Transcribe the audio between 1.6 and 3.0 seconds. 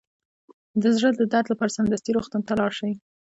سمدستي روغتون ته لاړ شئ